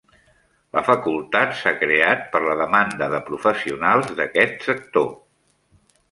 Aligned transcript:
La 0.75 0.81
facultat 0.85 1.51
s'ha 1.57 1.73
creat 1.83 2.23
per 2.35 2.41
la 2.45 2.55
demanda 2.61 3.09
de 3.15 3.19
professionals 3.27 4.09
d'aquest 4.21 4.65
sector 4.69 5.13